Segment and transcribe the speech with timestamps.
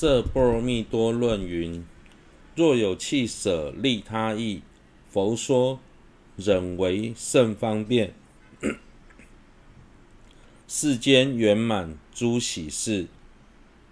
[0.00, 1.84] 色波罗蜜多论云：
[2.54, 4.62] 若有弃舍利他意，
[5.10, 5.80] 佛说
[6.36, 8.14] 忍为甚方便。
[10.68, 13.08] 世间圆满诸喜事，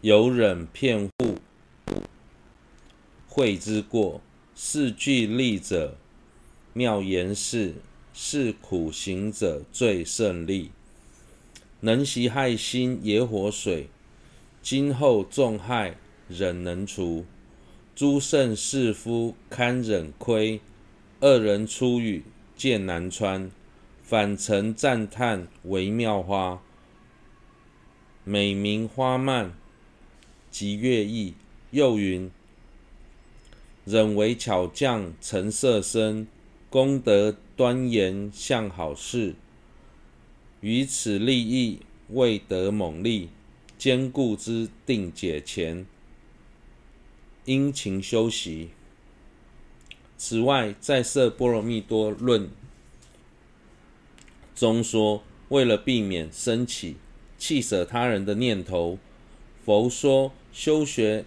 [0.00, 1.38] 有忍骗护
[3.28, 4.20] 慧之过。
[4.56, 5.96] 是具利者
[6.72, 7.76] 妙言是，
[8.12, 10.72] 是苦行者最胜利。
[11.78, 13.88] 能习害心野火水，
[14.62, 15.96] 今后众害
[16.28, 17.26] 忍能除。
[17.94, 20.60] 诸圣士夫堪忍亏，
[21.20, 22.24] 恶人出语
[22.56, 23.50] 见难穿。
[24.02, 26.62] 反曾赞叹为妙花，
[28.24, 29.52] 美名花蔓
[30.50, 31.34] 及乐意。
[31.70, 32.30] 又云：
[33.86, 36.26] 忍为巧匠成色身，
[36.68, 39.34] 功德端严相好事。
[40.60, 43.30] 于此利益未得猛利，
[43.82, 45.84] 坚固之定解前，
[47.46, 48.68] 殷勤修习。
[50.16, 52.42] 此外，在《色波罗蜜多论》
[54.54, 56.94] 中说，为了避免生起
[57.36, 59.00] 弃舍他人的念头，
[59.64, 61.24] 佛说修学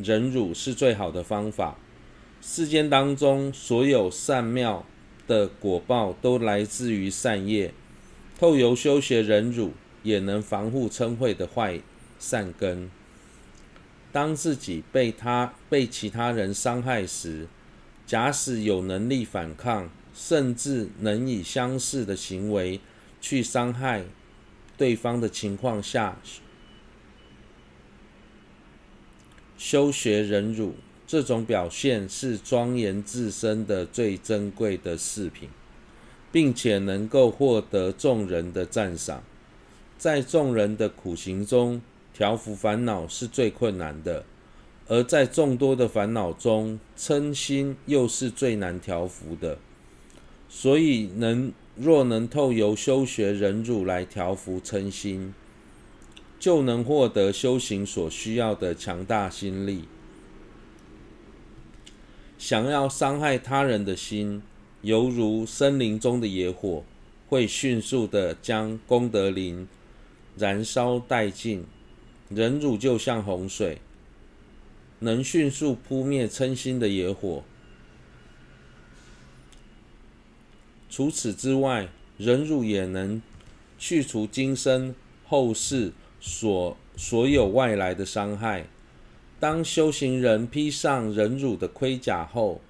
[0.00, 1.76] 忍辱是最好的方法。
[2.40, 4.86] 世间当中所有善妙
[5.26, 7.74] 的果报，都来自于善业。
[8.38, 9.72] 透由修学忍辱，
[10.02, 11.80] 也能防护嗔恚的坏
[12.18, 12.90] 善根。
[14.10, 17.46] 当自己被他被其他人伤害时，
[18.06, 22.80] 假使有能力反抗，甚至能以相似的行为
[23.20, 24.04] 去伤害
[24.76, 26.18] 对方的情况下，
[29.56, 30.74] 修学忍辱，
[31.06, 35.48] 这种表现是庄严自身的最珍贵的饰品。
[36.32, 39.22] 并且能够获得众人的赞赏，
[40.02, 41.80] 在众人的苦行中，
[42.12, 44.24] 调伏烦恼是最困难的；
[44.88, 49.58] 而在众多的烦恼中，嗔心又是最难调伏的。
[50.48, 55.32] 所以能，若能透由修学忍辱来调伏嗔心，
[56.40, 59.84] 就能获得修行所需要的强大心力。
[62.36, 64.42] 想要伤害他人的心，
[64.80, 66.82] 犹如森林中的野火，
[67.28, 69.68] 会迅速地将功德林
[70.36, 71.64] 燃烧殆尽。
[72.28, 73.78] 忍辱就像洪水，
[75.00, 77.42] 能迅速扑灭嗔心的野火。
[80.88, 83.20] 除此之外，忍辱也能
[83.78, 84.94] 去除今生
[85.26, 88.64] 后世所所有外来的伤害。
[89.38, 92.62] 当修行人披上忍辱的盔甲后，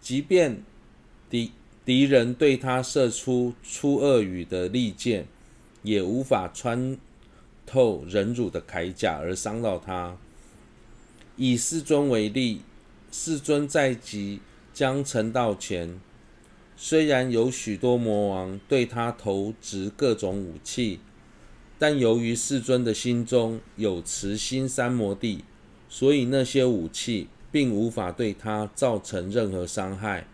[0.00, 0.62] 即便
[1.28, 1.50] 敌
[1.84, 5.26] 敌人对他射出出恶语的利剑，
[5.82, 6.96] 也无法穿
[7.66, 10.16] 透忍辱的铠甲而伤到他。
[11.36, 12.62] 以世尊为例，
[13.10, 14.40] 世尊在即
[14.72, 16.00] 将成道前，
[16.76, 21.00] 虽然有许多魔王对他投掷各种武器，
[21.78, 25.44] 但由于世尊的心中有慈心三摩地，
[25.88, 30.26] 所以那些武器并无法对他造成任何伤害。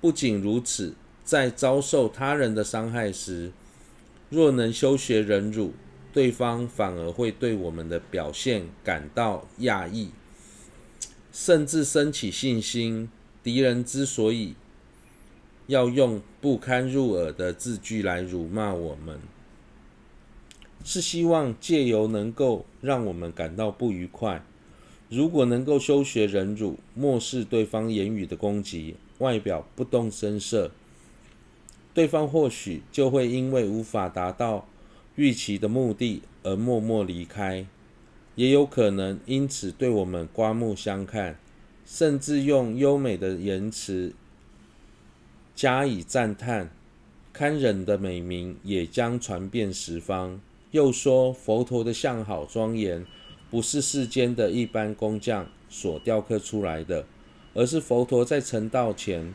[0.00, 0.94] 不仅如此，
[1.24, 3.52] 在遭受他人的伤害时，
[4.30, 5.72] 若能修学忍辱，
[6.12, 10.10] 对方反而会对我们的表现感到讶异，
[11.32, 13.08] 甚至升起信心。
[13.42, 14.54] 敌人之所以
[15.68, 19.18] 要用不堪入耳的字句来辱骂我们，
[20.84, 24.44] 是希望借由能够让我们感到不愉快。
[25.08, 30.70] 如果能够修学忍辱，漠视对方言语的攻击，外表不动声色，
[31.98, 34.68] 对方或许就会因为无法达到
[35.16, 37.66] 预期的目的而默默离开，
[38.36, 41.36] 也有可能因此对我们刮目相看，
[41.84, 44.12] 甚至用优美的言辞
[45.56, 46.70] 加以赞叹，
[47.32, 50.40] 堪忍的美名也将传遍十方。
[50.70, 53.04] 又说佛陀的相好庄严，
[53.50, 57.04] 不是世间的一般工匠所雕刻出来的。
[57.54, 59.34] 而是佛陀在成道前，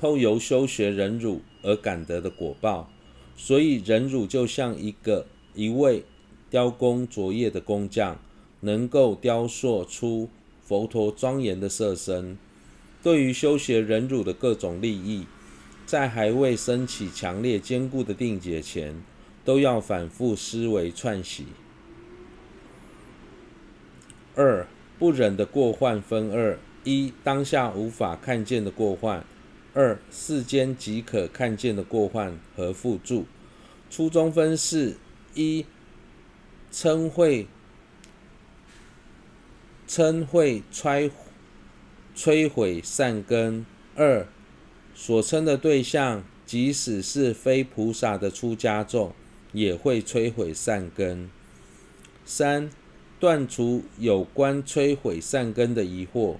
[0.00, 2.90] 透由修学忍辱而感得的果报。
[3.36, 6.04] 所以忍辱就像一个一位
[6.48, 8.18] 雕工卓越的工匠，
[8.60, 10.30] 能够雕塑出
[10.62, 12.38] 佛陀庄严的色身。
[13.02, 15.26] 对于修学忍辱的各种利益，
[15.84, 18.94] 在还未升起强烈坚固的定解前，
[19.44, 21.44] 都要反复思维串习。
[24.34, 24.66] 二
[24.98, 26.58] 不忍的过患分二。
[26.82, 29.22] 一当下无法看见的过患，
[29.72, 33.26] 二世间即可看见的过患和附注。
[33.88, 34.96] 初中分是：
[35.34, 35.64] 一
[36.70, 37.46] 称会
[39.86, 41.10] 称会摧
[42.16, 43.64] 摧毁善根。
[43.96, 44.26] 二，
[44.94, 49.12] 所称的对象，即使是非菩萨的出家众，
[49.52, 51.28] 也会摧毁善根。
[52.24, 52.70] 三，
[53.18, 56.36] 断除有关摧毁善根的疑惑。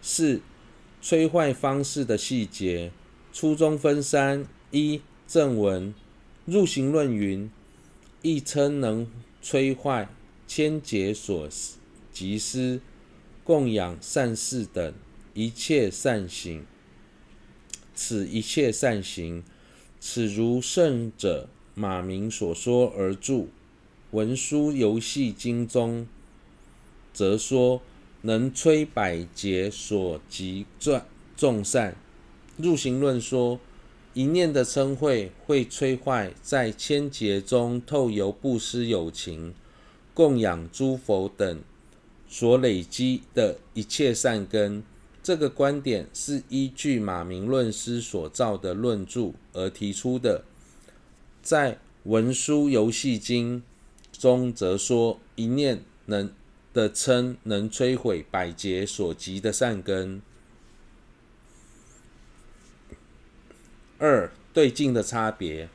[0.00, 0.40] 四，
[1.04, 2.90] 摧坏方式的细节。
[3.30, 5.92] 初中分三：一、正文，
[6.46, 7.50] 入行论云：
[8.22, 9.06] 一称能
[9.42, 10.08] 摧坏
[10.46, 11.46] 千劫所
[12.10, 12.80] 集施、
[13.44, 14.94] 供养善事等
[15.34, 16.64] 一切善行。
[17.94, 19.44] 此一切善行，
[20.00, 23.34] 此如圣者马明所说而著
[24.12, 26.06] 《文殊游戏经》中，
[27.12, 27.82] 则说
[28.26, 30.64] 能摧百劫所集
[31.36, 31.94] 众善。
[32.56, 33.60] 入行论说，
[34.14, 39.52] 一念的嗔恚会摧坏在千劫中透由布施友情、
[40.14, 41.60] 供养诸佛等
[42.26, 44.82] 所累积的一切善根。
[45.22, 50.44] 这个观点是依据马鸣论师所造的论著而提出的。
[51.42, 51.72] 在
[52.04, 53.62] 《文殊游戏经》
[54.20, 56.30] 中，则说一念能
[56.74, 60.20] 的称能摧毁百劫所集的善根。
[63.98, 65.68] 二对境的差别，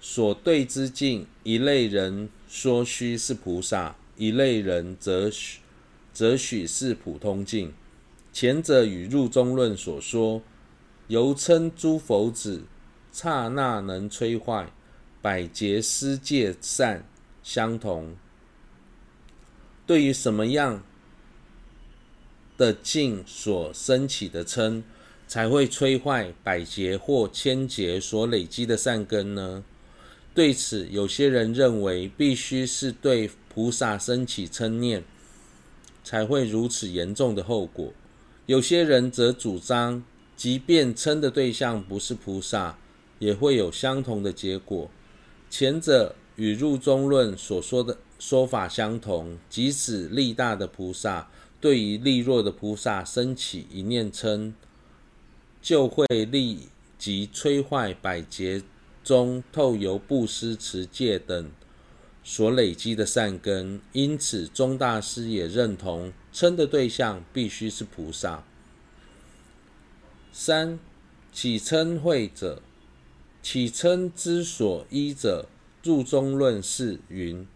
[0.00, 5.60] 所对之境，一类人说须是菩萨，一类人则许
[6.12, 7.72] 则许是普通境。
[8.32, 10.42] 前者与入中论所说，
[11.06, 12.64] 由称诸佛子
[13.12, 14.70] 刹那能摧坏
[15.22, 17.02] 百劫失戒善
[17.42, 18.14] 相同。
[19.86, 20.82] 对于什么样
[22.58, 24.82] 的境所升起的嗔，
[25.28, 29.62] 才会摧坏百劫或千劫所累积的善根呢？
[30.34, 35.04] 对此，有些人认为必须是对菩萨升起嗔念，
[36.04, 37.92] 才会如此严重的后果。
[38.46, 40.04] 有些人则主张，
[40.36, 42.78] 即便嗔的对象不是菩萨，
[43.18, 44.90] 也会有相同的结果。
[45.48, 51.28] 前者与入中论所说的说法相同，即使力大的菩萨
[51.60, 54.52] 对于力弱的菩萨生起一念嗔，
[55.60, 56.68] 就会立
[56.98, 58.62] 即摧坏百劫
[59.04, 61.50] 中透由布施、持戒等
[62.24, 63.80] 所累积的善根。
[63.92, 66.12] 因此，宗大师也认同。
[66.32, 68.44] 嗔的对象必须是菩萨。
[70.32, 70.78] 三
[71.32, 72.60] 起嗔恚者，
[73.42, 75.48] 起嗔之所依者，
[75.82, 77.46] 入中论是云：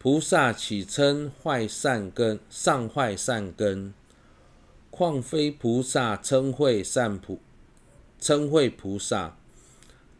[0.00, 3.92] 菩萨起称坏善根，上坏善根，
[4.90, 7.40] 况非菩萨嗔恚善菩
[8.20, 9.36] 嗔恚菩萨，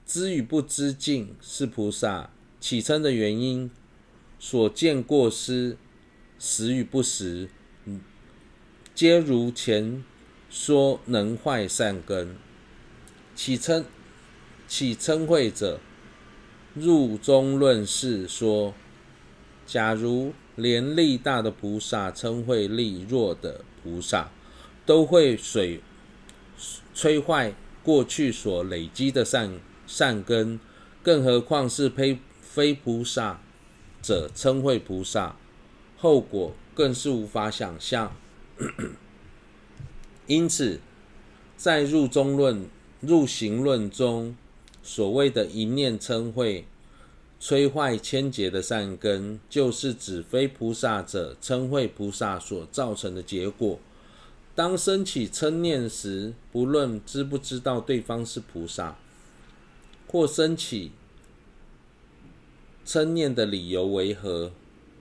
[0.04, 3.70] 知与不知境是菩萨起称的原因，
[4.40, 5.76] 所见过失，
[6.40, 7.48] 实与不实。
[8.96, 10.02] 皆如前
[10.50, 12.36] 说能坏善根，
[13.36, 13.84] 起称
[14.66, 15.78] 起嗔恚者，
[16.75, 18.75] 入中论释说：
[19.69, 24.31] 假如连力大的菩萨嗔恚力弱的菩萨，
[24.87, 25.82] 都会水
[26.94, 30.59] 摧坏过去所累积的善善根，
[31.03, 33.43] 更何况是非非菩萨
[34.00, 35.37] 者嗔恚菩萨，
[35.99, 38.16] 后果更是无法想象。
[40.26, 40.81] 因此，
[41.59, 42.66] 在入中论、
[43.00, 44.35] 入行论中，
[44.83, 46.64] 所谓的一念嗔恚
[47.40, 53.78] 摧坏千劫的善根，就是指非菩萨者称会菩萨所造成的结果。
[54.54, 58.99] 当升起嗔念时，不论知不知道对方是菩萨，
[60.09, 60.90] 或升起
[62.85, 64.50] 嗔念的理由为何，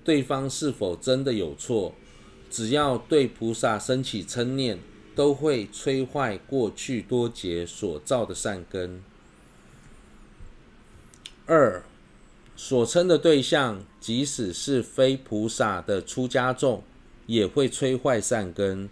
[0.03, 1.95] 对方是否真的有错？
[2.51, 4.79] 只要对菩萨升起嗔念，
[5.15, 9.03] 都会摧坏过去多劫所造的善根。
[11.47, 11.83] 二，
[12.59, 16.83] 所称的对象，即使是非菩萨的出家众，
[17.27, 18.89] 也会摧坏善根。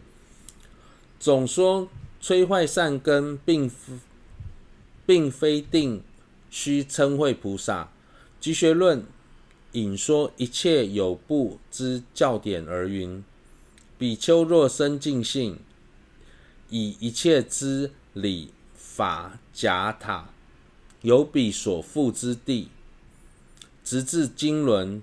[1.19, 1.89] 总说
[2.21, 3.69] 摧坏善根并，
[5.07, 6.03] 并非定
[6.51, 7.89] 须嗔恚菩萨。
[8.39, 9.03] 集学论
[9.71, 13.23] 引说一切有部之教典而云。
[13.97, 15.57] 比丘若生净信，
[16.69, 20.29] 以一切之礼法假塔，
[21.01, 22.67] 有彼所覆之地，
[23.85, 25.01] 直至经轮，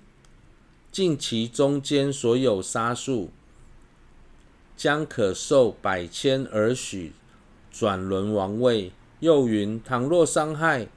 [0.91, 3.31] 尽其中间所有刹数，
[4.77, 7.13] 将可受百千而许
[7.71, 8.91] 转轮王位。
[9.21, 10.89] 又云：倘若伤害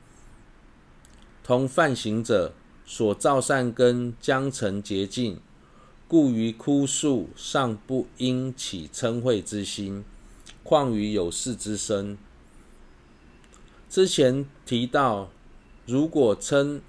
[1.44, 2.52] 同犯行者，
[2.84, 5.40] 所造善根将成洁净。
[6.08, 10.04] 故于枯树尚不应起称恚之心，
[10.64, 12.18] 况于有事之身。
[13.88, 15.30] 之前提到，
[15.86, 16.80] 如果称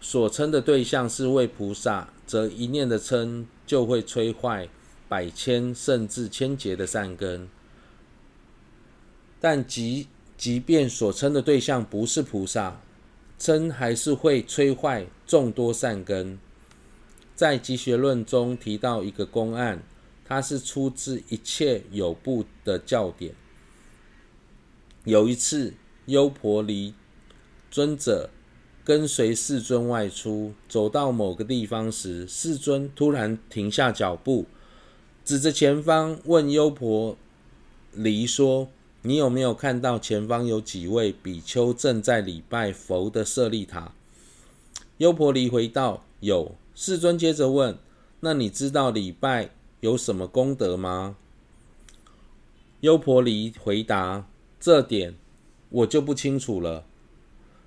[0.00, 4.68] 所称的对象是为菩萨，则一念的称就会摧坏
[5.08, 7.48] 百千甚至千劫的善根。
[9.40, 12.80] 但即即便所称的对象不是菩萨，
[13.38, 16.38] 称还是会摧坏众多善根。
[17.34, 19.82] 在《集学论》中提到一个公案，
[20.24, 23.34] 它是出自一切有部的教典。
[25.04, 25.74] 有一次，
[26.06, 26.94] 优婆离
[27.70, 28.30] 尊者
[28.86, 34.46] 跟随世尊外出，走到某个地方时，世尊突然停下脚步，
[35.24, 37.16] 指着前方问优婆
[37.92, 38.68] 离说
[39.02, 43.90] ：“你有没有看到前方有几位比丘正在礼拜佛的舍利塔？”
[44.98, 47.76] 优婆离回道：“有。”世尊接着问
[48.20, 49.50] ：“那你知道礼拜
[49.80, 51.16] 有什么功德吗？”
[52.82, 54.28] 优婆离回答
[54.60, 55.16] ：“这点
[55.70, 56.84] 我就不清楚了。”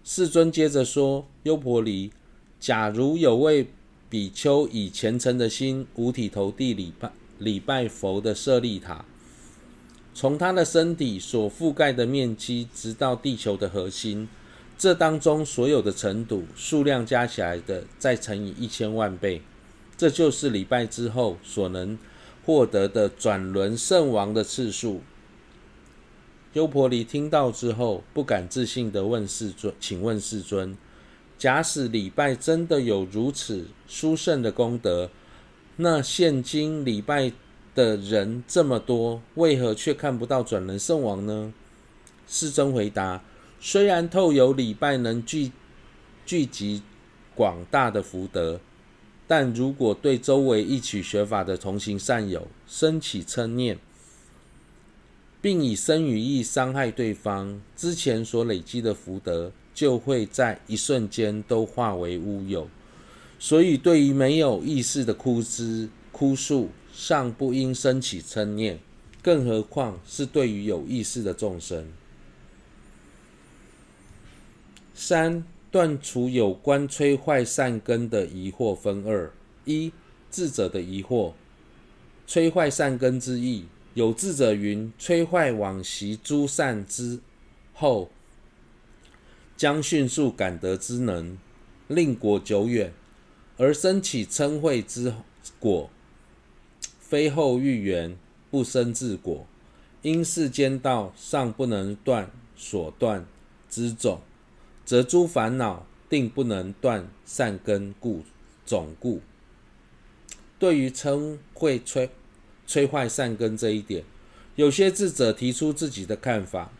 [0.03, 2.11] 世尊接着说：“优婆离，
[2.59, 3.67] 假如有位
[4.09, 9.05] 比丘以虔诚的心，五体投地礼拜礼拜佛的舍利塔，
[10.13, 14.27] 从他的身体所覆盖的面积，直到地球的核心。”
[14.79, 19.41] 这当中所有的尘土数量加起来的，再乘以一千万倍，
[19.97, 21.99] 这就是礼拜之后所能
[22.45, 25.01] 获得的转轮圣王的次数。
[26.53, 30.75] 优婆离听到之后，不敢置信地问世尊：“请问世尊，
[31.37, 35.11] 假使礼拜真的有如此殊胜的功德，
[35.75, 37.31] 那现今礼拜
[37.75, 41.53] 的人这么多，为何却看不到转轮圣王呢？”
[42.27, 43.21] 世尊回答。
[43.61, 45.51] 虽然透有礼拜能聚
[46.25, 46.81] 聚集
[47.35, 48.59] 广大的福德，
[49.27, 53.77] 但如果对周围一起学法的同行善友生起嗔念，
[55.41, 62.67] 并以身与意伤害对方，之前所累积的福德就会在一瞬间都化为乌有。
[63.39, 68.79] 所以，对于没有意识的枯枝枯树，尚不应生起嗔念，
[69.21, 71.87] 更何况是对于有意识的众生。
[74.93, 79.31] 三、断除有关摧坏善根的疑惑分二：
[79.63, 79.93] 一、
[80.29, 81.31] 智者的疑惑，
[82.27, 83.63] 摧坏善根之意。
[83.93, 87.19] 有智者云：摧坏往昔诸善之
[87.73, 88.09] 后，
[89.57, 91.37] 将迅速感得之能，
[91.87, 92.91] 令果久远；
[93.57, 95.13] 而生起嗔恚之
[95.59, 95.89] 果，
[96.99, 98.15] 非后遇缘，
[98.51, 99.45] 不生自果。
[100.01, 103.25] 因世间道尚不能断所断
[103.69, 104.21] 之种。
[104.85, 108.23] 则诸烦恼定不能断善根故
[108.65, 109.21] 种故。
[110.57, 112.09] 对于称会摧
[112.69, 114.03] 摧坏善根这一点，
[114.55, 116.71] 有些智者提出自己的看法：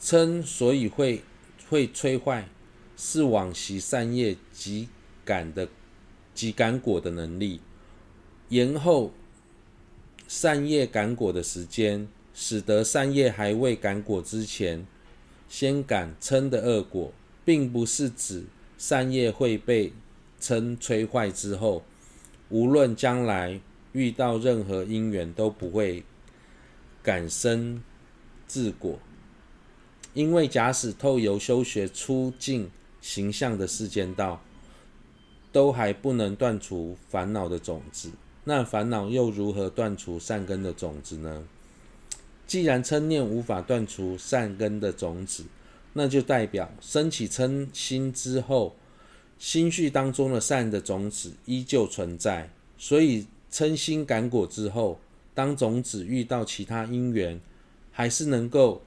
[0.00, 1.24] 称所以会
[1.68, 2.48] 会摧坏，
[2.96, 4.88] 是往昔善业及
[5.24, 5.68] 感的
[6.32, 7.60] 及感果的能力，
[8.50, 9.12] 延后
[10.28, 14.86] 善业感果的时间，使得善业还未感果之前，
[15.48, 17.12] 先感嗔的恶果。
[17.44, 18.44] 并不是指
[18.76, 19.90] 善业会被
[20.38, 21.82] 嗔摧坏之后，
[22.50, 23.58] 无论将来
[23.92, 26.04] 遇到任何因缘都不会
[27.02, 27.82] 感生
[28.46, 28.98] 自果。
[30.14, 34.42] 因为假使透由修学出境形象的世间道，
[35.52, 38.10] 都还不能断除烦恼的种子，
[38.44, 41.44] 那烦恼又如何断除善根的种子呢？
[42.46, 45.44] 既然嗔念无法断除善根的种子，
[45.92, 48.74] 那就代表升起嗔心之后，
[49.38, 52.50] 心绪当中的善的种子依旧存在。
[52.78, 54.98] 所以嗔心感果之后，
[55.34, 57.40] 当种子遇到其他因缘，
[57.90, 58.82] 还是能够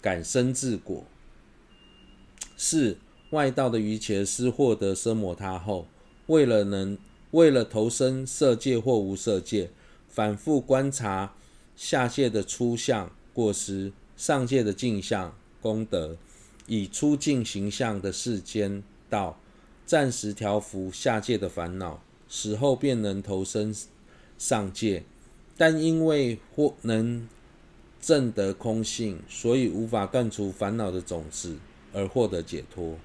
[0.00, 1.04] 感生自果。
[2.56, 2.96] 四
[3.30, 5.86] 外道的瑜伽师获得奢摩他后，
[6.26, 6.96] 为了能
[7.32, 9.70] 为了投身色界或无色界，
[10.08, 11.34] 反复观察
[11.76, 16.16] 下界的初相过失，上界的净相功德。
[16.66, 19.40] 以出净形象的世间道，
[19.86, 23.74] 暂时调伏下界的烦恼，死后便能投身
[24.38, 25.02] 上界。
[25.56, 27.28] 但因为或能
[28.00, 31.58] 证得空性，所以无法断除烦恼的种子
[31.92, 32.96] 而获得解脱。